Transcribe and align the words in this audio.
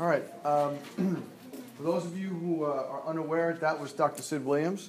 All 0.00 0.06
right. 0.06 0.24
Um, 0.46 0.78
for 1.76 1.82
those 1.82 2.06
of 2.06 2.18
you 2.18 2.28
who 2.28 2.64
uh, 2.64 2.68
are 2.68 3.06
unaware, 3.06 3.52
that 3.60 3.78
was 3.78 3.92
Dr. 3.92 4.22
Sid 4.22 4.42
Williams. 4.42 4.88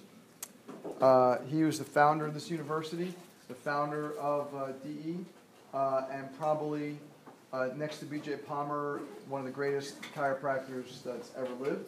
Uh, 1.01 1.39
he 1.49 1.65
was 1.65 1.77
the 1.79 1.83
founder 1.83 2.25
of 2.25 2.33
this 2.33 2.49
university, 2.49 3.13
the 3.49 3.53
founder 3.53 4.17
of 4.17 4.55
uh, 4.55 4.67
DE, 4.85 5.17
uh, 5.73 6.03
and 6.13 6.33
probably 6.39 6.97
uh, 7.51 7.67
next 7.75 7.97
to 7.97 8.05
BJ 8.05 8.45
Palmer, 8.45 9.01
one 9.27 9.41
of 9.41 9.45
the 9.45 9.51
greatest 9.51 10.01
chiropractors 10.15 11.03
that's 11.03 11.31
ever 11.35 11.53
lived. 11.59 11.85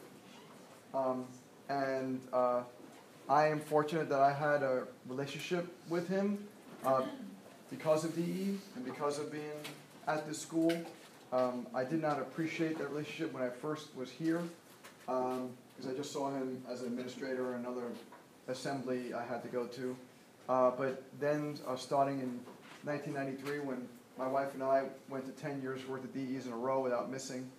Um, 0.94 1.26
and 1.70 2.20
uh, 2.34 2.64
I 3.30 3.48
am 3.48 3.62
fortunate 3.62 4.10
that 4.10 4.20
I 4.20 4.34
had 4.34 4.64
a 4.64 4.84
relationship 5.08 5.74
with 5.88 6.10
him 6.10 6.46
because 7.70 8.04
of 8.04 8.18
DE 8.18 8.58
and 8.76 8.84
because 8.84 9.18
of 9.18 9.32
being 9.32 9.64
at 10.10 10.28
this 10.28 10.40
school. 10.40 10.74
Um, 11.34 11.66
I 11.74 11.84
did 11.84 12.00
not 12.00 12.20
appreciate 12.20 12.78
that 12.78 12.92
relationship 12.92 13.34
when 13.34 13.42
I 13.42 13.50
first 13.50 13.96
was 13.96 14.12
here 14.12 14.44
because 15.08 15.40
um, 15.40 15.90
I 15.90 15.94
just 15.98 16.14
saw 16.14 16.30
him 16.30 16.62
as 16.72 16.82
an 16.82 16.88
administrator 16.88 17.56
in 17.56 17.62
another 17.62 17.86
assembly 18.48 19.16
I 19.16 19.24
had 19.24 19.42
to 19.42 19.50
go 19.50 19.66
to. 19.66 19.96
Uh, 20.48 20.72
but 20.78 21.02
then, 21.20 21.58
uh, 21.68 21.76
starting 21.76 22.20
in 22.20 22.40
1993, 22.84 23.62
when 23.62 23.88
my 24.20 24.28
wife 24.28 24.54
and 24.54 24.62
I 24.62 24.84
went 25.10 25.26
to 25.26 25.42
10 25.42 25.60
years 25.60 25.84
worth 25.88 26.04
of 26.04 26.14
DEs 26.14 26.46
in 26.46 26.54
a 26.54 26.56
row 26.56 26.82
without 26.82 27.10
missing, 27.10 27.50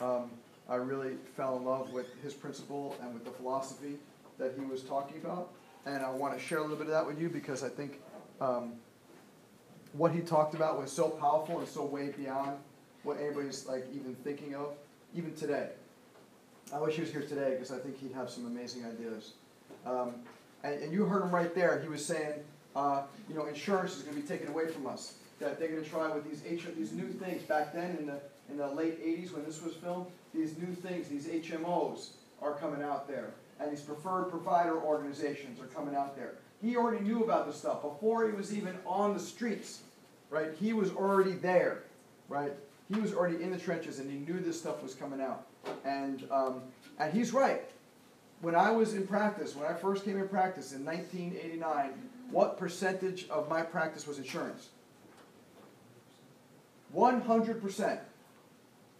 um, 0.00 0.30
I 0.68 0.76
really 0.76 1.14
fell 1.36 1.56
in 1.56 1.64
love 1.64 1.92
with 1.92 2.06
his 2.22 2.34
principle 2.34 2.96
and 3.02 3.12
with 3.12 3.24
the 3.24 3.32
philosophy 3.32 3.96
that 4.38 4.54
he 4.56 4.64
was 4.64 4.82
talking 4.82 5.16
about. 5.16 5.50
And 5.86 6.04
I 6.04 6.10
want 6.10 6.38
to 6.38 6.40
share 6.40 6.58
a 6.58 6.62
little 6.62 6.76
bit 6.76 6.86
of 6.86 6.92
that 6.92 7.04
with 7.04 7.20
you 7.20 7.28
because 7.28 7.64
I 7.64 7.68
think 7.68 8.00
um, 8.40 8.74
what 9.92 10.12
he 10.12 10.20
talked 10.20 10.54
about 10.54 10.80
was 10.80 10.92
so 10.92 11.08
powerful 11.08 11.58
and 11.58 11.68
so 11.68 11.84
way 11.84 12.10
beyond 12.16 12.58
what 13.04 13.20
anybody's 13.20 13.66
like 13.66 13.86
even 13.94 14.14
thinking 14.16 14.54
of, 14.54 14.72
even 15.14 15.34
today. 15.34 15.68
I 16.72 16.80
wish 16.80 16.96
he 16.96 17.02
was 17.02 17.12
here 17.12 17.22
today 17.22 17.50
because 17.50 17.70
I 17.70 17.78
think 17.78 18.00
he'd 18.00 18.12
have 18.12 18.30
some 18.30 18.46
amazing 18.46 18.84
ideas. 18.84 19.32
Um, 19.86 20.14
and, 20.64 20.82
and, 20.82 20.92
you 20.92 21.04
heard 21.04 21.22
him 21.22 21.30
right 21.30 21.54
there. 21.54 21.80
He 21.80 21.88
was 21.88 22.04
saying, 22.04 22.40
uh, 22.74 23.02
you 23.28 23.34
know, 23.34 23.46
insurance 23.46 23.96
is 23.96 24.02
going 24.02 24.16
to 24.16 24.22
be 24.22 24.26
taken 24.26 24.48
away 24.48 24.66
from 24.66 24.86
us. 24.86 25.14
That 25.40 25.58
they're 25.58 25.68
going 25.68 25.84
to 25.84 25.88
try 25.88 26.08
with 26.10 26.28
these 26.28 26.42
H- 26.48 26.74
these 26.76 26.92
new 26.92 27.08
things 27.08 27.42
back 27.42 27.74
then 27.74 27.96
in 27.98 28.06
the 28.06 28.20
in 28.48 28.56
the 28.56 28.68
late 28.68 29.04
'80s 29.04 29.32
when 29.32 29.44
this 29.44 29.62
was 29.62 29.74
filmed. 29.74 30.06
These 30.32 30.56
new 30.56 30.74
things, 30.74 31.08
these 31.08 31.26
HMOs, 31.26 32.10
are 32.40 32.54
coming 32.54 32.82
out 32.82 33.06
there, 33.06 33.34
and 33.60 33.70
these 33.70 33.80
preferred 33.82 34.30
provider 34.30 34.80
organizations 34.80 35.60
are 35.60 35.66
coming 35.66 35.94
out 35.94 36.16
there. 36.16 36.34
He 36.62 36.76
already 36.76 37.04
knew 37.04 37.24
about 37.24 37.46
this 37.46 37.56
stuff 37.56 37.82
before 37.82 38.26
he 38.26 38.32
was 38.32 38.56
even 38.56 38.78
on 38.86 39.12
the 39.12 39.20
streets, 39.20 39.82
right? 40.30 40.48
He 40.58 40.72
was 40.72 40.92
already 40.92 41.32
there, 41.32 41.82
right? 42.28 42.52
He 42.94 43.00
was 43.00 43.12
already 43.12 43.42
in 43.42 43.50
the 43.50 43.58
trenches 43.58 43.98
and 43.98 44.10
he 44.10 44.18
knew 44.18 44.40
this 44.40 44.58
stuff 44.58 44.82
was 44.82 44.94
coming 44.94 45.20
out. 45.20 45.46
And, 45.84 46.26
um, 46.30 46.62
and 46.98 47.12
he's 47.12 47.32
right. 47.32 47.62
When 48.40 48.54
I 48.54 48.70
was 48.70 48.94
in 48.94 49.06
practice, 49.06 49.56
when 49.56 49.66
I 49.66 49.74
first 49.74 50.04
came 50.04 50.18
in 50.18 50.28
practice 50.28 50.72
in 50.72 50.84
1989, 50.84 51.92
what 52.30 52.58
percentage 52.58 53.28
of 53.28 53.48
my 53.48 53.62
practice 53.62 54.06
was 54.06 54.18
insurance? 54.18 54.68
100% 56.94 57.98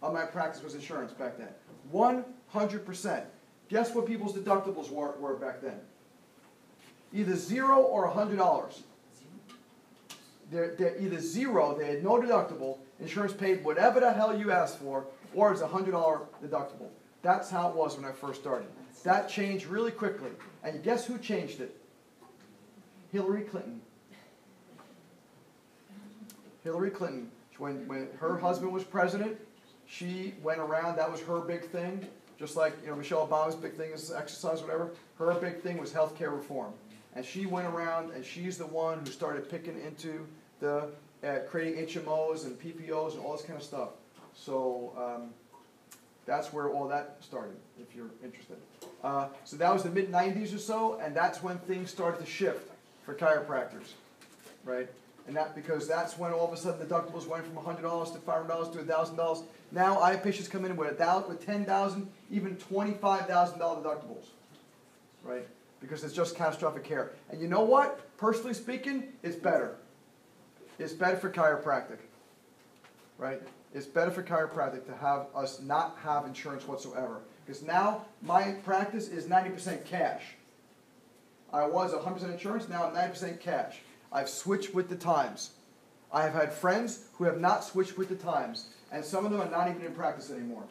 of 0.01 0.13
my 0.13 0.25
practice 0.25 0.63
was 0.63 0.75
insurance 0.75 1.11
back 1.13 1.37
then. 1.37 1.49
100%. 1.93 3.23
Guess 3.69 3.95
what 3.95 4.05
people's 4.05 4.33
deductibles 4.33 4.91
were, 4.91 5.15
were 5.19 5.35
back 5.35 5.61
then? 5.61 5.79
Either 7.13 7.35
zero 7.35 7.81
or 7.81 8.11
$100. 8.11 8.81
They're, 10.51 10.75
they're 10.75 10.97
either 10.99 11.19
zero, 11.19 11.75
they 11.77 11.87
had 11.87 12.03
no 12.03 12.21
deductible, 12.21 12.77
Insurance 12.99 13.33
paid 13.33 13.63
whatever 13.63 13.99
the 13.99 14.11
hell 14.11 14.37
you 14.37 14.51
asked 14.51 14.79
for, 14.79 15.05
or 15.33 15.51
it's 15.51 15.61
a 15.61 15.67
$100 15.67 15.91
deductible. 16.43 16.89
That's 17.21 17.49
how 17.49 17.69
it 17.69 17.75
was 17.75 17.97
when 17.97 18.05
I 18.05 18.11
first 18.11 18.41
started. 18.41 18.67
That 19.03 19.27
changed 19.27 19.65
really 19.65 19.91
quickly. 19.91 20.31
And 20.63 20.81
guess 20.83 21.05
who 21.05 21.17
changed 21.17 21.59
it? 21.59 21.75
Hillary 23.11 23.41
Clinton. 23.41 23.81
Hillary 26.63 26.89
Clinton. 26.89 27.29
When, 27.57 27.87
when 27.87 28.09
her 28.19 28.37
husband 28.37 28.73
was 28.73 28.83
president, 28.83 29.37
she 29.85 30.33
went 30.43 30.59
around, 30.59 30.97
that 30.97 31.09
was 31.09 31.21
her 31.21 31.39
big 31.39 31.69
thing. 31.69 32.05
Just 32.37 32.57
like 32.57 32.73
you 32.83 32.89
know, 32.89 32.95
Michelle 32.95 33.25
Obama's 33.25 33.55
big 33.55 33.75
thing 33.75 33.91
is 33.91 34.11
exercise, 34.11 34.61
whatever. 34.61 34.91
Her 35.17 35.33
big 35.35 35.61
thing 35.61 35.77
was 35.77 35.93
health 35.93 36.17
care 36.17 36.31
reform. 36.31 36.73
And 37.15 37.25
she 37.25 37.45
went 37.45 37.67
around 37.67 38.11
and 38.11 38.25
she's 38.25 38.57
the 38.57 38.65
one 38.65 38.99
who 38.99 39.05
started 39.05 39.49
picking 39.49 39.79
into 39.79 40.27
the 40.59 40.89
at 41.25 41.49
creating 41.49 41.85
HMOs 41.87 42.45
and 42.45 42.59
PPOs 42.59 43.15
and 43.15 43.25
all 43.25 43.35
this 43.35 43.45
kind 43.45 43.57
of 43.57 43.63
stuff. 43.63 43.89
So 44.35 44.93
um, 44.97 45.29
that's 46.25 46.53
where 46.53 46.69
all 46.69 46.87
that 46.87 47.17
started, 47.21 47.55
if 47.81 47.95
you're 47.95 48.11
interested. 48.23 48.57
Uh, 49.03 49.27
so 49.43 49.57
that 49.57 49.73
was 49.73 49.83
the 49.83 49.89
mid 49.89 50.11
90s 50.11 50.53
or 50.53 50.59
so, 50.59 50.99
and 51.01 51.15
that's 51.15 51.41
when 51.41 51.57
things 51.59 51.89
started 51.89 52.23
to 52.23 52.29
shift 52.29 52.71
for 53.03 53.15
chiropractors, 53.15 53.93
right? 54.63 54.87
And 55.27 55.35
that 55.35 55.55
because 55.55 55.87
that's 55.87 56.17
when 56.17 56.31
all 56.31 56.47
of 56.47 56.53
a 56.53 56.57
sudden 56.57 56.85
deductibles 56.85 57.27
went 57.27 57.43
from 57.45 57.55
$100 57.55 58.13
to 58.13 58.19
$500 58.19 58.73
to 58.73 58.79
$1,000. 58.79 59.43
Now 59.71 59.99
I 59.99 60.11
have 60.11 60.23
patients 60.23 60.47
come 60.47 60.65
in 60.65 60.75
with 60.75 60.99
with 61.27 61.45
10,000, 61.45 62.07
even 62.31 62.55
$25,000 62.55 63.27
deductibles, 63.27 64.27
right? 65.23 65.47
Because 65.81 66.03
it's 66.03 66.13
just 66.13 66.35
catastrophic 66.35 66.83
care. 66.83 67.11
And 67.31 67.41
you 67.41 67.47
know 67.47 67.63
what? 67.63 68.15
Personally 68.17 68.53
speaking, 68.53 69.13
it's 69.23 69.35
better 69.35 69.75
it's 70.79 70.93
better 70.93 71.17
for 71.17 71.29
chiropractic, 71.29 71.97
right? 73.17 73.41
It's 73.73 73.85
better 73.85 74.11
for 74.11 74.23
chiropractic 74.23 74.85
to 74.85 74.95
have 74.95 75.27
us 75.35 75.61
not 75.61 75.97
have 76.03 76.25
insurance 76.25 76.67
whatsoever. 76.67 77.21
Because 77.45 77.61
now 77.61 78.05
my 78.21 78.53
practice 78.63 79.07
is 79.07 79.25
90% 79.25 79.85
cash. 79.85 80.23
I 81.53 81.65
was 81.65 81.93
100% 81.93 82.31
insurance, 82.31 82.67
now 82.67 82.85
I'm 82.85 82.95
90% 82.95 83.39
cash. 83.39 83.81
I've 84.11 84.29
switched 84.29 84.73
with 84.73 84.89
the 84.89 84.95
times. 84.95 85.51
I 86.11 86.23
have 86.23 86.33
had 86.33 86.53
friends 86.53 87.05
who 87.13 87.25
have 87.25 87.39
not 87.39 87.63
switched 87.63 87.97
with 87.97 88.09
the 88.09 88.15
times, 88.15 88.69
and 88.91 89.03
some 89.03 89.25
of 89.25 89.31
them 89.31 89.41
are 89.41 89.49
not 89.49 89.69
even 89.69 89.85
in 89.85 89.93
practice 89.93 90.31
anymore 90.31 90.63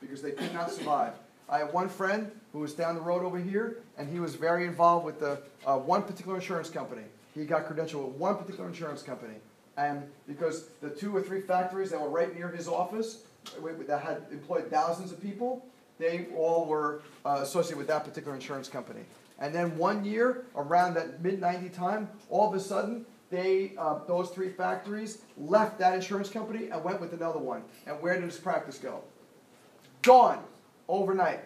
because 0.00 0.20
they 0.20 0.32
could 0.32 0.52
not 0.52 0.70
survive. 0.70 1.14
I 1.48 1.58
have 1.58 1.72
one 1.72 1.88
friend 1.88 2.30
who 2.52 2.60
was 2.60 2.74
down 2.74 2.94
the 2.94 3.00
road 3.00 3.22
over 3.22 3.38
here, 3.38 3.78
and 3.96 4.10
he 4.10 4.20
was 4.20 4.34
very 4.34 4.66
involved 4.66 5.06
with 5.06 5.20
the 5.20 5.40
uh, 5.64 5.78
one 5.78 6.02
particular 6.02 6.36
insurance 6.36 6.68
company 6.68 7.04
he 7.34 7.44
got 7.44 7.66
credentialed 7.66 8.06
with 8.06 8.16
one 8.16 8.36
particular 8.36 8.68
insurance 8.68 9.02
company. 9.02 9.34
And 9.76 10.02
because 10.26 10.68
the 10.80 10.90
two 10.90 11.16
or 11.16 11.22
three 11.22 11.40
factories 11.40 11.90
that 11.90 12.00
were 12.00 12.10
right 12.10 12.34
near 12.34 12.48
his 12.48 12.68
office 12.68 13.24
that 13.86 14.02
had 14.02 14.24
employed 14.30 14.70
thousands 14.70 15.12
of 15.12 15.20
people, 15.20 15.64
they 15.98 16.26
all 16.36 16.66
were 16.66 17.02
uh, 17.24 17.38
associated 17.42 17.78
with 17.78 17.86
that 17.86 18.04
particular 18.04 18.34
insurance 18.34 18.68
company. 18.68 19.00
And 19.38 19.54
then 19.54 19.76
one 19.76 20.04
year, 20.04 20.44
around 20.56 20.94
that 20.94 21.22
mid 21.22 21.40
90 21.40 21.70
time, 21.70 22.08
all 22.28 22.48
of 22.48 22.54
a 22.54 22.60
sudden, 22.60 23.06
they, 23.30 23.72
uh, 23.78 24.00
those 24.06 24.30
three 24.30 24.50
factories 24.50 25.22
left 25.38 25.78
that 25.78 25.94
insurance 25.94 26.28
company 26.28 26.68
and 26.68 26.84
went 26.84 27.00
with 27.00 27.14
another 27.14 27.38
one. 27.38 27.62
And 27.86 28.00
where 28.02 28.14
did 28.14 28.24
his 28.24 28.36
practice 28.36 28.78
go? 28.78 29.00
Gone 30.02 30.42
overnight. 30.86 31.40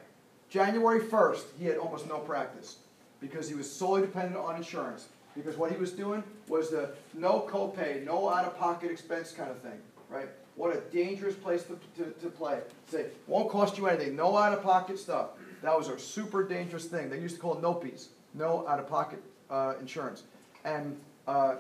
January 0.48 1.00
1st, 1.00 1.44
he 1.58 1.66
had 1.66 1.76
almost 1.76 2.08
no 2.08 2.18
practice 2.18 2.78
because 3.20 3.48
he 3.48 3.54
was 3.54 3.70
solely 3.70 4.02
dependent 4.02 4.36
on 4.36 4.56
insurance 4.56 5.08
because 5.36 5.56
what 5.56 5.70
he 5.70 5.76
was 5.76 5.92
doing 5.92 6.24
was 6.48 6.70
the 6.70 6.90
no 7.14 7.46
copay, 7.48 8.04
no 8.04 8.28
out 8.28 8.46
of 8.46 8.58
pocket 8.58 8.90
expense 8.90 9.32
kind 9.32 9.50
of 9.50 9.58
thing, 9.60 9.78
right? 10.08 10.28
What 10.56 10.74
a 10.74 10.80
dangerous 10.90 11.34
place 11.34 11.64
to, 11.64 11.78
to, 12.02 12.10
to 12.10 12.28
play. 12.28 12.60
Say, 12.90 13.06
won't 13.26 13.50
cost 13.50 13.76
you 13.76 13.86
anything, 13.86 14.16
no 14.16 14.36
out 14.36 14.52
of 14.52 14.62
pocket 14.62 14.98
stuff. 14.98 15.30
That 15.62 15.76
was 15.76 15.88
a 15.88 15.98
super 15.98 16.42
dangerous 16.42 16.86
thing. 16.86 17.10
They 17.10 17.20
used 17.20 17.36
to 17.36 17.40
call 17.40 17.54
it 17.54 17.62
NOPIs, 17.62 18.08
no 18.34 18.66
out 18.66 18.78
of 18.78 18.88
pocket 18.88 19.22
uh, 19.50 19.74
insurance. 19.80 20.22
And 20.64 20.98
uh, 21.28 21.56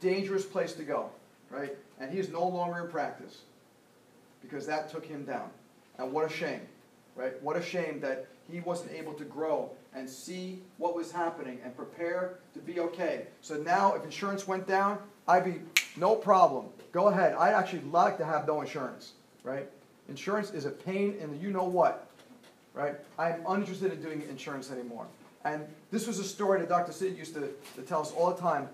dangerous 0.00 0.44
place 0.44 0.72
to 0.74 0.82
go, 0.82 1.10
right? 1.50 1.76
And 2.00 2.12
he's 2.12 2.30
no 2.30 2.46
longer 2.46 2.84
in 2.84 2.90
practice 2.90 3.42
because 4.42 4.66
that 4.66 4.90
took 4.90 5.04
him 5.04 5.24
down. 5.24 5.50
And 5.98 6.12
what 6.12 6.24
a 6.24 6.32
shame, 6.32 6.60
right? 7.16 7.40
What 7.42 7.56
a 7.56 7.62
shame 7.62 8.00
that 8.00 8.26
he 8.50 8.60
wasn't 8.60 8.92
able 8.92 9.12
to 9.14 9.24
grow 9.24 9.70
and 9.94 10.08
see 10.08 10.60
what 10.76 10.94
was 10.94 11.10
happening 11.10 11.58
and 11.64 11.76
prepare 11.76 12.38
to 12.54 12.60
be 12.60 12.80
okay. 12.80 13.26
So 13.40 13.56
now, 13.56 13.94
if 13.94 14.04
insurance 14.04 14.46
went 14.46 14.66
down, 14.66 14.98
I'd 15.26 15.44
be 15.44 15.56
no 15.96 16.14
problem. 16.14 16.66
Go 16.92 17.08
ahead. 17.08 17.34
I'd 17.34 17.54
actually 17.54 17.82
like 17.82 18.16
to 18.18 18.24
have 18.24 18.46
no 18.46 18.60
insurance, 18.60 19.12
right? 19.42 19.68
Insurance 20.08 20.50
is 20.50 20.64
a 20.64 20.70
pain 20.70 21.16
in 21.20 21.30
the 21.30 21.36
you 21.36 21.50
know 21.50 21.64
what, 21.64 22.08
right? 22.74 22.96
I'm 23.18 23.42
uninterested 23.46 23.92
in 23.92 24.02
doing 24.02 24.22
insurance 24.28 24.70
anymore. 24.70 25.06
And 25.44 25.66
this 25.90 26.06
was 26.06 26.18
a 26.18 26.24
story 26.24 26.60
that 26.60 26.68
Dr. 26.68 26.92
Sid 26.92 27.16
used 27.16 27.34
to, 27.34 27.48
to 27.76 27.82
tell 27.82 28.00
us 28.00 28.12
all 28.12 28.30
the 28.32 28.40
time 28.40 28.68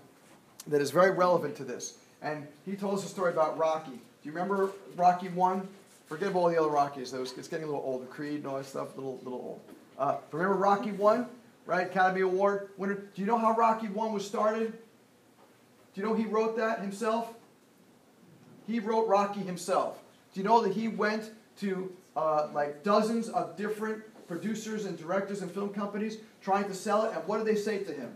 that 0.66 0.80
is 0.80 0.90
very 0.90 1.10
relevant 1.10 1.56
to 1.56 1.64
this. 1.64 1.98
And 2.22 2.46
he 2.64 2.74
told 2.74 2.98
us 2.98 3.04
a 3.04 3.08
story 3.08 3.32
about 3.32 3.58
Rocky. 3.58 3.90
Do 3.90 3.98
you 4.22 4.32
remember 4.32 4.70
Rocky 4.96 5.28
1? 5.28 5.68
Forget 6.06 6.28
about 6.28 6.40
all 6.40 6.48
the 6.48 6.58
other 6.58 6.68
Rockies. 6.68 7.12
Was, 7.12 7.32
it's 7.36 7.48
getting 7.48 7.64
a 7.64 7.66
little 7.66 7.82
old. 7.84 8.02
The 8.02 8.06
Creed 8.06 8.36
and 8.36 8.46
all 8.46 8.56
that 8.56 8.66
stuff, 8.66 8.94
a 8.94 8.96
little, 8.96 9.18
little 9.22 9.32
old. 9.40 9.60
Uh, 9.98 10.16
remember 10.32 10.56
Rocky 10.56 10.92
1, 10.92 11.26
right? 11.66 11.86
Academy 11.86 12.20
Award 12.22 12.70
winner. 12.76 12.94
Do 12.94 13.20
you 13.20 13.26
know 13.26 13.38
how 13.38 13.54
Rocky 13.54 13.88
1 13.88 14.12
was 14.12 14.26
started? 14.26 14.72
Do 14.72 16.00
you 16.00 16.06
know 16.06 16.14
he 16.14 16.26
wrote 16.26 16.56
that 16.56 16.80
himself? 16.80 17.34
He 18.66 18.80
wrote 18.80 19.06
Rocky 19.06 19.40
himself. 19.40 20.02
Do 20.32 20.40
you 20.40 20.44
know 20.44 20.60
that 20.62 20.72
he 20.72 20.88
went 20.88 21.30
to 21.58 21.92
uh, 22.16 22.48
like 22.52 22.82
dozens 22.82 23.28
of 23.28 23.56
different 23.56 24.02
producers 24.26 24.84
and 24.84 24.98
directors 24.98 25.42
and 25.42 25.50
film 25.50 25.70
companies 25.70 26.18
trying 26.42 26.64
to 26.64 26.74
sell 26.74 27.04
it. 27.04 27.14
And 27.14 27.26
what 27.26 27.38
did 27.38 27.46
they 27.46 27.60
say 27.60 27.78
to 27.78 27.92
him? 27.92 28.14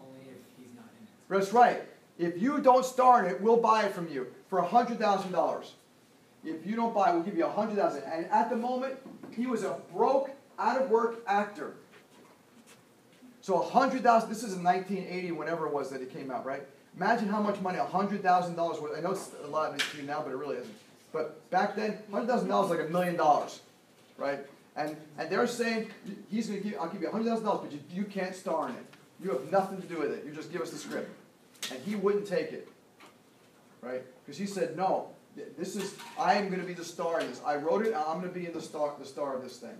Only 0.00 0.20
if 0.30 0.36
he's 0.58 0.74
not 0.74 0.86
in 0.98 1.06
it. 1.06 1.40
That's 1.40 1.52
right. 1.52 1.82
If 2.18 2.40
you 2.40 2.60
don't 2.60 2.84
star 2.84 3.24
in 3.24 3.30
it, 3.30 3.40
we'll 3.40 3.56
buy 3.56 3.84
it 3.84 3.94
from 3.94 4.08
you 4.08 4.28
for 4.48 4.60
hundred 4.60 4.98
thousand 4.98 5.32
dollars. 5.32 5.74
If 6.44 6.66
you 6.66 6.74
don't 6.76 6.94
buy 6.94 7.12
we'll 7.12 7.22
give 7.22 7.36
you 7.36 7.46
a 7.46 7.50
hundred 7.50 7.76
thousand. 7.76 8.02
And 8.04 8.26
at 8.26 8.50
the 8.50 8.56
moment, 8.56 8.96
he 9.34 9.46
was 9.46 9.62
a 9.62 9.78
broke, 9.92 10.30
out 10.58 10.80
of 10.80 10.90
work 10.90 11.22
actor. 11.26 11.74
So 13.40 13.60
a 13.60 13.68
hundred 13.68 14.02
thousand. 14.02 14.28
This 14.28 14.42
is 14.42 14.54
in 14.54 14.62
1980, 14.62 15.32
whenever 15.32 15.66
it 15.66 15.72
was 15.72 15.90
that 15.90 16.00
it 16.00 16.12
came 16.12 16.30
out, 16.30 16.44
right? 16.44 16.62
Imagine 16.96 17.28
how 17.28 17.40
much 17.40 17.60
money 17.60 17.78
a 17.78 17.84
hundred 17.84 18.22
thousand 18.22 18.56
dollars 18.56 18.80
worth. 18.80 18.96
I 18.96 19.00
know 19.00 19.12
it's 19.12 19.30
a 19.42 19.46
lot 19.46 19.78
to 19.78 19.96
you 19.96 20.02
now, 20.02 20.22
but 20.22 20.32
it 20.32 20.36
really 20.36 20.56
isn't. 20.56 20.74
But 21.12 21.48
back 21.50 21.76
then, 21.76 21.98
hundred 22.10 22.28
thousand 22.28 22.48
dollars 22.48 22.70
was 22.70 22.78
like 22.78 22.88
a 22.88 22.90
million 22.90 23.16
dollars, 23.16 23.60
right? 24.18 24.40
And 24.76 24.96
and 25.18 25.30
they're 25.30 25.46
saying 25.46 25.90
he's 26.30 26.48
going 26.48 26.62
to 26.62 26.68
give. 26.68 26.78
I'll 26.78 26.88
give 26.88 27.02
you 27.02 27.10
hundred 27.10 27.26
thousand 27.26 27.44
dollars, 27.44 27.62
but 27.62 27.72
you, 27.72 27.80
you 27.90 28.04
can't 28.04 28.34
star 28.34 28.68
in 28.68 28.74
it. 28.74 28.86
You 29.22 29.30
have 29.30 29.50
nothing 29.50 29.80
to 29.80 29.86
do 29.86 29.98
with 29.98 30.12
it. 30.12 30.24
You 30.24 30.32
just 30.32 30.52
give 30.52 30.60
us 30.60 30.70
the 30.70 30.78
script. 30.78 31.10
And 31.70 31.80
he 31.84 31.94
wouldn't 31.94 32.26
take 32.26 32.52
it, 32.52 32.68
right? 33.80 34.02
Because 34.24 34.36
he 34.36 34.46
said, 34.46 34.76
no, 34.76 35.10
this 35.58 35.76
is 35.76 35.94
I 36.18 36.34
am 36.34 36.48
going 36.48 36.60
to 36.60 36.66
be 36.66 36.74
the 36.74 36.84
star 36.84 37.20
in 37.20 37.28
this. 37.28 37.40
I 37.44 37.56
wrote 37.56 37.86
it. 37.86 37.94
I'm 37.94 38.20
going 38.20 38.32
to 38.32 38.38
be 38.38 38.46
in 38.46 38.52
the 38.52 38.60
star 38.60 38.92
the 38.98 39.06
star 39.06 39.34
of 39.36 39.42
this 39.42 39.58
thing. 39.58 39.76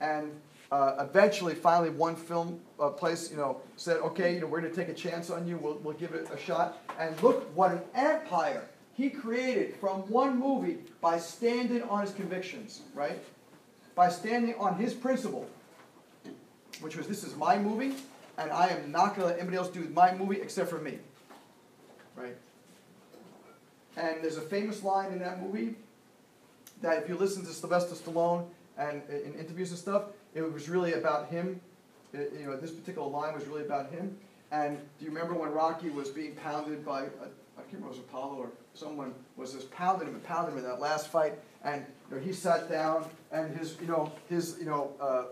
And 0.00 0.32
uh, 0.72 1.06
eventually, 1.08 1.54
finally, 1.54 1.90
one 1.90 2.16
film 2.16 2.60
uh, 2.80 2.88
place, 2.88 3.30
you 3.30 3.36
know, 3.36 3.60
said, 3.76 3.98
okay, 3.98 4.34
you 4.34 4.40
know, 4.40 4.46
we're 4.46 4.60
going 4.60 4.72
to 4.72 4.76
take 4.76 4.88
a 4.88 4.94
chance 4.94 5.30
on 5.30 5.46
you. 5.46 5.56
We'll, 5.56 5.76
we'll 5.76 5.94
give 5.94 6.12
it 6.12 6.28
a 6.32 6.38
shot. 6.38 6.78
And 6.98 7.20
look 7.22 7.54
what 7.54 7.70
an 7.70 7.80
empire 7.94 8.64
he 8.94 9.10
created 9.10 9.76
from 9.76 10.00
one 10.10 10.38
movie 10.38 10.78
by 11.00 11.18
standing 11.18 11.82
on 11.82 12.02
his 12.02 12.12
convictions, 12.12 12.80
right? 12.94 13.22
By 13.94 14.08
standing 14.08 14.54
on 14.56 14.76
his 14.76 14.94
principle, 14.94 15.48
which 16.80 16.96
was, 16.96 17.06
this 17.06 17.24
is 17.24 17.36
my 17.36 17.58
movie, 17.58 17.94
and 18.38 18.50
I 18.50 18.68
am 18.68 18.90
not 18.90 19.16
going 19.16 19.20
to 19.20 19.26
let 19.26 19.38
anybody 19.38 19.56
else 19.58 19.68
do 19.68 19.88
my 19.94 20.14
movie 20.14 20.40
except 20.40 20.70
for 20.70 20.78
me, 20.78 20.98
right? 22.16 22.36
And 23.96 24.22
there's 24.22 24.36
a 24.36 24.42
famous 24.42 24.82
line 24.82 25.12
in 25.12 25.18
that 25.20 25.40
movie 25.42 25.76
that 26.82 27.02
if 27.02 27.08
you 27.08 27.16
listen 27.16 27.44
to 27.44 27.52
Sylvester 27.52 27.94
Stallone 27.94 28.46
and 28.76 29.02
uh, 29.10 29.16
in 29.16 29.34
interviews 29.34 29.70
and 29.70 29.78
stuff, 29.78 30.04
it 30.34 30.42
was 30.42 30.68
really 30.68 30.94
about 30.94 31.28
him. 31.28 31.60
It, 32.12 32.32
you 32.38 32.46
know, 32.46 32.56
this 32.56 32.72
particular 32.72 33.08
line 33.08 33.34
was 33.34 33.46
really 33.46 33.62
about 33.62 33.90
him. 33.90 34.16
And 34.50 34.78
do 34.98 35.04
you 35.04 35.10
remember 35.10 35.34
when 35.34 35.52
Rocky 35.52 35.90
was 35.90 36.10
being 36.10 36.34
pounded 36.36 36.84
by, 36.84 37.02
a, 37.02 37.04
I 37.56 37.62
can't 37.62 37.74
remember 37.74 37.88
it 37.88 37.90
was 37.90 37.98
Apollo 37.98 38.36
or 38.36 38.48
someone 38.74 39.14
was 39.36 39.52
just 39.52 39.70
pounding 39.70 40.08
him 40.08 40.14
and 40.14 40.24
pounding 40.24 40.52
him 40.54 40.58
in 40.58 40.64
that 40.64 40.80
last 40.80 41.08
fight, 41.08 41.34
and 41.64 41.84
you 42.10 42.16
know, 42.16 42.22
he 42.22 42.32
sat 42.32 42.70
down, 42.70 43.06
and 43.32 43.56
his, 43.56 43.76
you 43.80 43.86
know, 43.86 44.12
his, 44.28 44.56
you 44.58 44.66
know, 44.66 44.92
uh, 45.00 45.24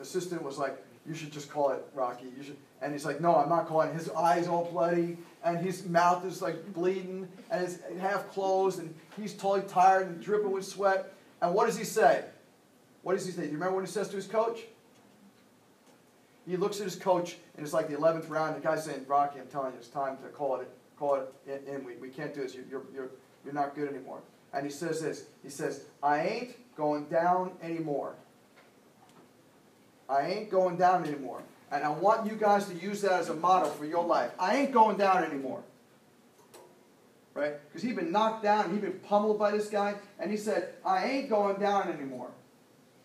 assistant 0.00 0.42
was 0.42 0.58
like, 0.58 0.76
"You 1.06 1.14
should 1.14 1.32
just 1.32 1.50
call 1.50 1.70
it 1.70 1.84
Rocky." 1.94 2.26
You 2.36 2.42
should, 2.42 2.56
and 2.82 2.92
he's 2.92 3.04
like, 3.04 3.20
"No, 3.20 3.36
I'm 3.36 3.48
not 3.48 3.66
calling." 3.66 3.92
His 3.94 4.10
eyes 4.10 4.46
all 4.48 4.66
bloody, 4.66 5.16
and 5.44 5.58
his 5.58 5.86
mouth 5.86 6.24
is 6.24 6.42
like 6.42 6.72
bleeding, 6.72 7.28
and 7.50 7.64
it's 7.64 7.78
half 8.00 8.28
closed, 8.30 8.80
and 8.80 8.94
he's 9.16 9.34
totally 9.34 9.68
tired 9.68 10.08
and 10.08 10.20
dripping 10.20 10.50
with 10.50 10.64
sweat. 10.64 11.12
And 11.40 11.54
what 11.54 11.66
does 11.66 11.78
he 11.78 11.84
say? 11.84 12.24
What 13.02 13.14
does 13.14 13.24
he 13.24 13.32
say? 13.32 13.42
Do 13.42 13.46
you 13.48 13.54
remember 13.54 13.76
what 13.76 13.84
he 13.84 13.90
says 13.90 14.08
to 14.08 14.16
his 14.16 14.26
coach? 14.26 14.60
He 16.46 16.56
looks 16.56 16.78
at 16.80 16.84
his 16.84 16.96
coach, 16.96 17.36
and 17.56 17.64
it's 17.64 17.74
like 17.74 17.88
the 17.88 17.96
11th 17.96 18.28
round. 18.30 18.56
The 18.56 18.60
guy's 18.60 18.84
saying, 18.84 19.04
Rocky, 19.06 19.38
I'm 19.38 19.46
telling 19.48 19.72
you, 19.72 19.78
it's 19.78 19.88
time 19.88 20.16
to 20.18 20.28
call 20.28 20.60
it, 20.60 20.70
call 20.98 21.16
it 21.46 21.64
in. 21.66 21.84
We, 21.84 21.96
we 21.96 22.08
can't 22.08 22.34
do 22.34 22.40
this. 22.40 22.54
You're, 22.54 22.82
you're, 22.92 23.10
you're 23.44 23.54
not 23.54 23.74
good 23.74 23.88
anymore. 23.88 24.20
And 24.54 24.64
he 24.64 24.70
says 24.72 25.00
this. 25.00 25.26
He 25.42 25.50
says, 25.50 25.84
I 26.02 26.20
ain't 26.20 26.76
going 26.76 27.04
down 27.06 27.52
anymore. 27.62 28.14
I 30.08 30.22
ain't 30.22 30.50
going 30.50 30.76
down 30.76 31.04
anymore. 31.04 31.42
And 31.70 31.84
I 31.84 31.90
want 31.90 32.26
you 32.26 32.36
guys 32.36 32.66
to 32.68 32.74
use 32.74 33.02
that 33.02 33.12
as 33.12 33.28
a 33.28 33.34
motto 33.34 33.68
for 33.68 33.84
your 33.84 34.04
life. 34.04 34.30
I 34.38 34.56
ain't 34.56 34.72
going 34.72 34.96
down 34.96 35.24
anymore. 35.24 35.62
Right? 37.34 37.54
Because 37.68 37.82
he'd 37.82 37.96
been 37.96 38.10
knocked 38.10 38.42
down, 38.42 38.72
he'd 38.72 38.80
been 38.80 38.98
pummeled 39.00 39.38
by 39.38 39.52
this 39.52 39.68
guy, 39.68 39.94
and 40.18 40.30
he 40.30 40.36
said, 40.36 40.70
I 40.84 41.04
ain't 41.04 41.28
going 41.28 41.60
down 41.60 41.88
anymore. 41.92 42.30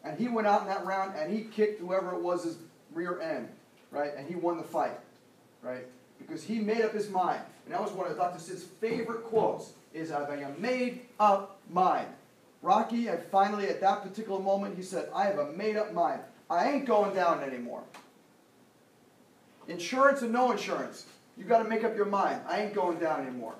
And 0.03 0.17
he 0.17 0.27
went 0.27 0.47
out 0.47 0.61
in 0.61 0.67
that 0.67 0.85
round 0.85 1.15
and 1.15 1.31
he 1.31 1.43
kicked 1.45 1.79
whoever 1.79 2.13
it 2.13 2.21
was 2.21 2.43
his 2.43 2.57
rear 2.93 3.21
end. 3.21 3.47
Right? 3.91 4.11
And 4.17 4.27
he 4.27 4.35
won 4.35 4.57
the 4.57 4.63
fight. 4.63 4.99
Right? 5.61 5.85
Because 6.17 6.43
he 6.43 6.59
made 6.59 6.81
up 6.81 6.93
his 6.93 7.09
mind. 7.09 7.41
And 7.65 7.73
that 7.73 7.81
was 7.81 7.91
one 7.91 8.09
of 8.09 8.17
Dr. 8.17 8.39
Sid's 8.39 8.63
favorite 8.63 9.23
quotes, 9.23 9.73
is 9.93 10.09
having 10.09 10.43
a 10.43 10.49
made 10.57 11.01
up 11.19 11.59
mind. 11.69 12.07
Rocky 12.61 13.05
had 13.05 13.25
finally, 13.25 13.67
at 13.67 13.81
that 13.81 14.03
particular 14.03 14.39
moment, 14.39 14.75
he 14.75 14.83
said, 14.83 15.09
I 15.13 15.25
have 15.25 15.37
a 15.37 15.51
made 15.51 15.77
up 15.77 15.93
mind. 15.93 16.21
I 16.49 16.71
ain't 16.71 16.85
going 16.85 17.13
down 17.13 17.43
anymore. 17.43 17.83
Insurance 19.67 20.21
and 20.21 20.31
no 20.31 20.51
insurance. 20.51 21.05
You 21.37 21.45
got 21.45 21.63
to 21.63 21.69
make 21.69 21.83
up 21.83 21.95
your 21.95 22.05
mind. 22.05 22.41
I 22.47 22.61
ain't 22.61 22.73
going 22.73 22.99
down 22.99 23.21
anymore. 23.21 23.55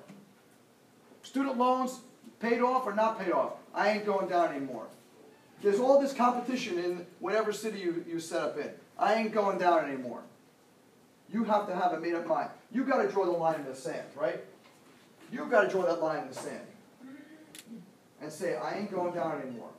Student 1.22 1.58
loans, 1.58 2.00
paid 2.40 2.60
off 2.60 2.86
or 2.86 2.94
not 2.94 3.18
paid 3.18 3.32
off. 3.32 3.54
I 3.74 3.90
ain't 3.90 4.06
going 4.06 4.28
down 4.28 4.54
anymore. 4.54 4.86
There's 5.62 5.80
all 5.80 6.00
this 6.00 6.12
competition 6.12 6.78
in 6.78 7.06
whatever 7.20 7.52
city 7.52 7.80
you, 7.80 8.04
you 8.06 8.20
set 8.20 8.42
up 8.42 8.58
in. 8.58 8.70
I 8.98 9.14
ain't 9.14 9.32
going 9.32 9.58
down 9.58 9.84
anymore. 9.84 10.22
You 11.32 11.44
have 11.44 11.66
to 11.68 11.74
have 11.74 11.92
a 11.92 12.00
made 12.00 12.14
up 12.14 12.26
mind. 12.26 12.50
You 12.70 12.84
got 12.84 13.02
to 13.02 13.08
draw 13.08 13.24
the 13.24 13.32
line 13.32 13.60
in 13.60 13.64
the 13.64 13.74
sand, 13.74 14.06
right? 14.14 14.44
You've 15.32 15.50
got 15.50 15.62
to 15.62 15.68
draw 15.68 15.82
that 15.82 16.02
line 16.02 16.22
in 16.22 16.28
the 16.28 16.34
sand 16.34 16.60
and 18.20 18.30
say, 18.30 18.56
I 18.56 18.78
ain't 18.78 18.90
going 18.90 19.14
down 19.14 19.40
anymore. 19.40 19.70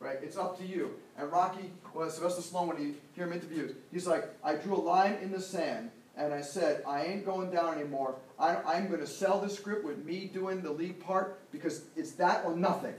Right? 0.00 0.18
It's 0.22 0.36
up 0.36 0.58
to 0.58 0.66
you. 0.66 0.94
And 1.16 1.30
Rocky, 1.30 1.70
well, 1.92 2.08
Sylvester 2.08 2.42
Stallone, 2.42 2.68
when 2.68 2.82
you 2.82 2.94
hear 3.14 3.26
him 3.26 3.32
interviewed, 3.32 3.76
he's 3.90 4.06
like, 4.06 4.28
I 4.44 4.54
drew 4.54 4.76
a 4.76 4.78
line 4.78 5.18
in 5.22 5.32
the 5.32 5.40
sand 5.40 5.90
and 6.16 6.32
I 6.32 6.40
said, 6.40 6.82
I 6.86 7.04
ain't 7.04 7.26
going 7.26 7.50
down 7.50 7.74
anymore. 7.78 8.16
I, 8.38 8.56
I'm 8.56 8.88
going 8.88 9.00
to 9.00 9.06
sell 9.06 9.40
this 9.40 9.56
script 9.56 9.84
with 9.84 10.04
me 10.04 10.30
doing 10.32 10.62
the 10.62 10.70
lead 10.70 11.00
part 11.00 11.40
because 11.52 11.82
it's 11.96 12.12
that 12.12 12.44
or 12.44 12.54
nothing. 12.54 12.94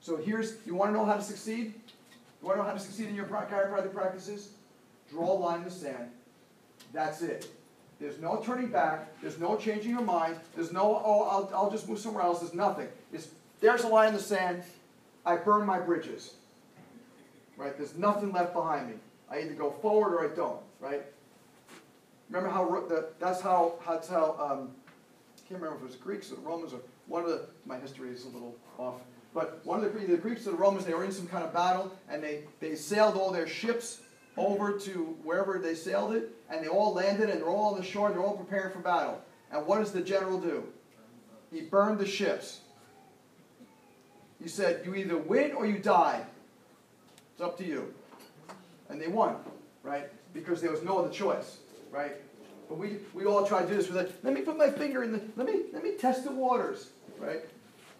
So 0.00 0.16
here's, 0.16 0.56
you 0.66 0.74
want 0.74 0.90
to 0.90 0.96
know 0.96 1.04
how 1.04 1.16
to 1.16 1.22
succeed? 1.22 1.74
You 2.40 2.46
want 2.46 2.58
to 2.58 2.62
know 2.62 2.68
how 2.68 2.74
to 2.74 2.80
succeed 2.80 3.08
in 3.08 3.14
your 3.14 3.26
chiropractic 3.26 3.92
practices? 3.92 4.50
Draw 5.10 5.32
a 5.32 5.34
line 5.34 5.58
in 5.58 5.64
the 5.64 5.70
sand. 5.70 6.10
That's 6.92 7.22
it. 7.22 7.48
There's 8.00 8.18
no 8.20 8.40
turning 8.44 8.68
back. 8.68 9.20
There's 9.20 9.38
no 9.38 9.56
changing 9.56 9.90
your 9.90 10.02
mind. 10.02 10.36
There's 10.54 10.72
no, 10.72 11.02
oh, 11.04 11.22
I'll, 11.24 11.50
I'll 11.54 11.70
just 11.70 11.88
move 11.88 11.98
somewhere 11.98 12.22
else. 12.22 12.40
There's 12.40 12.54
nothing. 12.54 12.88
It's, 13.12 13.28
there's 13.60 13.82
a 13.82 13.88
line 13.88 14.08
in 14.08 14.14
the 14.14 14.20
sand. 14.20 14.62
I 15.28 15.36
burn 15.36 15.66
my 15.66 15.78
bridges. 15.78 16.34
Right? 17.58 17.76
There's 17.76 17.96
nothing 17.96 18.32
left 18.32 18.54
behind 18.54 18.88
me. 18.88 18.94
I 19.30 19.40
either 19.40 19.52
go 19.52 19.72
forward 19.82 20.14
or 20.14 20.24
I 20.24 20.34
don't. 20.34 20.60
Right? 20.80 21.02
Remember 22.30 22.48
how 22.48 22.64
the, 22.88 23.08
that's 23.18 23.40
how 23.40 23.74
how 23.84 24.36
um, 24.38 24.70
I 25.36 25.48
can't 25.48 25.60
remember 25.60 25.76
if 25.76 25.82
it 25.82 25.86
was 25.86 25.96
Greeks 25.96 26.32
or 26.32 26.36
the 26.36 26.42
Romans 26.42 26.72
or 26.72 26.80
one 27.06 27.24
of 27.24 27.28
the 27.28 27.46
my 27.66 27.78
history 27.78 28.10
is 28.10 28.24
a 28.24 28.28
little 28.28 28.56
off. 28.78 29.00
But 29.34 29.60
one 29.64 29.84
of 29.84 29.92
the, 29.92 30.06
the 30.06 30.16
Greeks 30.16 30.46
or 30.46 30.52
the 30.52 30.56
Romans, 30.56 30.86
they 30.86 30.94
were 30.94 31.04
in 31.04 31.12
some 31.12 31.26
kind 31.26 31.44
of 31.44 31.52
battle, 31.52 31.94
and 32.08 32.22
they, 32.22 32.44
they 32.60 32.74
sailed 32.74 33.16
all 33.16 33.30
their 33.30 33.46
ships 33.46 34.00
over 34.38 34.78
to 34.78 35.16
wherever 35.22 35.58
they 35.58 35.74
sailed 35.74 36.14
it, 36.14 36.30
and 36.48 36.64
they 36.64 36.68
all 36.68 36.94
landed, 36.94 37.28
and 37.28 37.40
they're 37.40 37.48
all 37.48 37.74
on 37.74 37.78
the 37.78 37.84
shore, 37.84 38.06
and 38.06 38.16
they're 38.16 38.24
all 38.24 38.36
preparing 38.36 38.72
for 38.72 38.78
battle. 38.78 39.20
And 39.52 39.66
what 39.66 39.80
does 39.80 39.92
the 39.92 40.00
general 40.00 40.40
do? 40.40 40.64
He 41.52 41.60
burned 41.60 41.98
the 41.98 42.06
ships. 42.06 42.60
He 44.42 44.48
said, 44.48 44.82
You 44.84 44.94
either 44.94 45.18
win 45.18 45.52
or 45.52 45.66
you 45.66 45.78
die. 45.78 46.24
It's 47.32 47.42
up 47.42 47.58
to 47.58 47.64
you. 47.64 47.94
And 48.88 49.00
they 49.00 49.08
won, 49.08 49.36
right? 49.82 50.08
Because 50.32 50.60
there 50.60 50.70
was 50.70 50.82
no 50.82 50.98
other 50.98 51.10
choice, 51.10 51.58
right? 51.90 52.16
But 52.68 52.78
we, 52.78 52.98
we 53.14 53.24
all 53.24 53.46
try 53.46 53.62
to 53.62 53.68
do 53.68 53.74
this. 53.76 53.88
We're 53.88 53.96
like, 53.96 54.12
let 54.22 54.34
me 54.34 54.42
put 54.42 54.58
my 54.58 54.70
finger 54.70 55.02
in 55.02 55.12
the, 55.12 55.20
let 55.36 55.46
me, 55.46 55.62
let 55.72 55.82
me 55.82 55.92
test 55.92 56.24
the 56.24 56.32
waters, 56.32 56.90
right? 57.18 57.40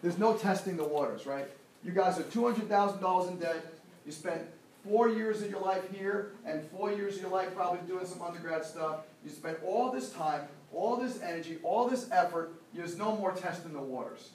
There's 0.01 0.17
no 0.17 0.35
testing 0.35 0.77
the 0.77 0.83
waters, 0.83 1.25
right? 1.25 1.47
You 1.83 1.91
guys 1.91 2.19
are 2.19 2.23
$200,000 2.23 3.27
in 3.29 3.39
debt. 3.39 3.73
You 4.05 4.11
spent 4.11 4.41
four 4.87 5.09
years 5.09 5.41
of 5.41 5.49
your 5.49 5.61
life 5.61 5.83
here 5.91 6.31
and 6.45 6.63
four 6.71 6.91
years 6.91 7.15
of 7.15 7.23
your 7.23 7.31
life 7.31 7.55
probably 7.55 7.79
doing 7.87 8.05
some 8.05 8.21
undergrad 8.21 8.63
stuff. 8.63 9.01
You 9.23 9.31
spent 9.31 9.57
all 9.65 9.91
this 9.91 10.11
time, 10.11 10.41
all 10.73 10.97
this 10.97 11.21
energy, 11.21 11.57
all 11.63 11.87
this 11.87 12.09
effort. 12.11 12.53
There's 12.73 12.97
no 12.97 13.15
more 13.15 13.31
testing 13.31 13.73
the 13.73 13.81
waters. 13.81 14.29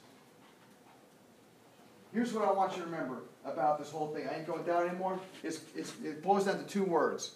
Here's 2.15 2.31
what 2.31 2.47
I 2.47 2.51
want 2.53 2.71
you 2.77 2.83
to 2.83 2.85
remember 2.85 3.23
about 3.43 3.77
this 3.77 3.91
whole 3.91 4.07
thing. 4.07 4.25
I 4.25 4.37
ain't 4.37 4.47
going 4.47 4.63
down 4.63 4.87
anymore. 4.87 5.19
It's, 5.43 5.59
it's, 5.75 5.91
it 6.01 6.23
boils 6.23 6.45
down 6.45 6.59
to 6.59 6.63
two 6.63 6.85
words. 6.85 7.33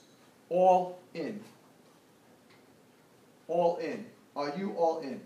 All 0.47 0.99
in. 1.13 1.41
All 3.49 3.75
in. 3.75 4.05
Are 4.37 4.53
you 4.57 4.71
all 4.77 5.01
in? 5.01 5.19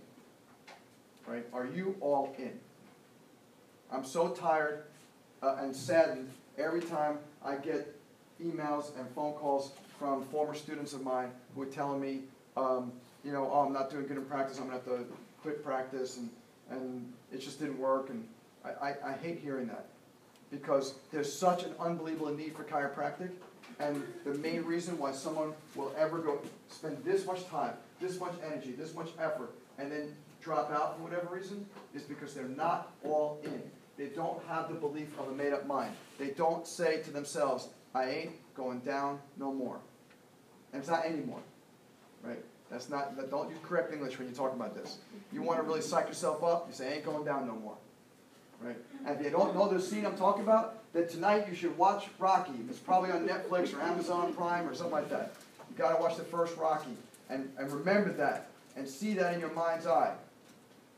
Right? 1.27 1.45
Are 1.53 1.67
you 1.67 1.95
all 2.01 2.33
in? 2.39 2.59
I'm 3.91 4.03
so 4.03 4.29
tired 4.29 4.85
uh, 5.43 5.57
and 5.59 5.75
saddened 5.75 6.31
every 6.57 6.81
time 6.81 7.19
I 7.45 7.57
get 7.57 7.95
emails 8.43 8.97
and 8.97 9.07
phone 9.13 9.33
calls 9.33 9.73
from 9.99 10.23
former 10.23 10.55
students 10.55 10.93
of 10.93 11.03
mine 11.03 11.29
who 11.53 11.61
are 11.61 11.67
telling 11.67 12.01
me, 12.01 12.21
um, 12.57 12.91
you 13.23 13.31
know, 13.31 13.47
oh, 13.53 13.59
I'm 13.67 13.71
not 13.71 13.91
doing 13.91 14.07
good 14.07 14.17
in 14.17 14.25
practice. 14.25 14.57
I'm 14.57 14.63
gonna 14.63 14.77
have 14.77 14.85
to 14.85 15.05
quit 15.43 15.63
practice, 15.63 16.17
and 16.17 16.31
and 16.71 17.13
it 17.31 17.39
just 17.39 17.59
didn't 17.59 17.77
work. 17.77 18.09
And 18.09 18.27
I, 18.65 18.89
I, 18.89 18.95
I 19.05 19.13
hate 19.13 19.39
hearing 19.39 19.67
that, 19.67 19.85
because 20.51 20.95
there's 21.11 21.31
such 21.31 21.63
an 21.63 21.73
unbelievable 21.79 22.33
need 22.33 22.55
for 22.55 22.63
chiropractic, 22.63 23.31
and 23.79 24.03
the 24.23 24.33
main 24.35 24.63
reason 24.63 24.97
why 24.97 25.11
someone 25.11 25.53
will 25.75 25.93
ever 25.97 26.19
go, 26.19 26.39
spend 26.69 27.03
this 27.03 27.25
much 27.25 27.47
time, 27.47 27.73
this 27.99 28.19
much 28.19 28.33
energy, 28.45 28.71
this 28.71 28.93
much 28.93 29.09
effort, 29.19 29.53
and 29.77 29.91
then 29.91 30.15
drop 30.41 30.71
out 30.71 30.97
for 30.97 31.03
whatever 31.03 31.33
reason, 31.33 31.65
is 31.95 32.03
because 32.03 32.33
they're 32.33 32.47
not 32.47 32.91
all 33.03 33.39
in. 33.43 33.61
They 33.97 34.07
don't 34.07 34.43
have 34.47 34.69
the 34.69 34.75
belief 34.75 35.07
of 35.19 35.27
a 35.27 35.31
made-up 35.31 35.65
mind. 35.67 35.93
They 36.17 36.29
don't 36.29 36.67
say 36.67 37.01
to 37.01 37.11
themselves, 37.11 37.69
I 37.95 38.09
ain't 38.09 38.55
going 38.55 38.79
down 38.79 39.19
no 39.37 39.53
more. 39.53 39.79
And 40.71 40.81
it's 40.81 40.89
not 40.89 41.05
anymore, 41.05 41.39
right? 42.23 42.43
That's 42.71 42.89
not, 42.89 43.29
don't 43.29 43.49
use 43.49 43.59
correct 43.63 43.93
English 43.93 44.17
when 44.17 44.27
you 44.27 44.33
talk 44.33 44.53
about 44.53 44.75
this. 44.75 44.97
You 45.31 45.43
wanna 45.43 45.61
really 45.61 45.81
psych 45.81 46.07
yourself 46.07 46.43
up, 46.43 46.65
you 46.67 46.73
say, 46.73 46.91
I 46.91 46.95
ain't 46.95 47.05
going 47.05 47.23
down 47.23 47.45
no 47.45 47.53
more, 47.53 47.77
right? 48.63 48.77
And 49.05 49.19
if 49.19 49.25
you 49.25 49.31
don't 49.31 49.55
know 49.55 49.67
the 49.67 49.81
scene 49.81 50.05
I'm 50.05 50.17
talking 50.17 50.43
about, 50.43 50.79
then 50.93 51.07
tonight 51.07 51.47
you 51.49 51.55
should 51.55 51.77
watch 51.77 52.07
Rocky. 52.19 52.53
It's 52.69 52.79
probably 52.79 53.11
on 53.11 53.27
Netflix 53.27 53.75
or 53.75 53.81
Amazon 53.81 54.33
Prime 54.33 54.67
or 54.67 54.73
something 54.73 54.93
like 54.93 55.09
that. 55.09 55.33
You've 55.69 55.77
gotta 55.77 56.01
watch 56.01 56.17
the 56.17 56.23
first 56.23 56.55
Rocky, 56.57 56.95
and, 57.29 57.49
and 57.57 57.71
remember 57.71 58.13
that, 58.13 58.47
and 58.75 58.87
see 58.87 59.13
that 59.15 59.33
in 59.33 59.39
your 59.39 59.53
mind's 59.53 59.87
eye, 59.87 60.13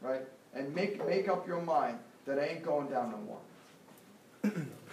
right? 0.01 0.21
And 0.53 0.73
make, 0.73 1.05
make 1.07 1.27
up 1.27 1.47
your 1.47 1.61
mind 1.61 1.97
that 2.25 2.39
I 2.39 2.45
ain't 2.45 2.63
going 2.63 2.87
down 2.87 3.11
no 3.11 4.51
more. 4.51 4.55